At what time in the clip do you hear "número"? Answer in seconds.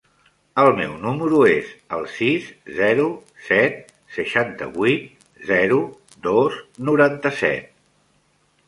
1.01-1.41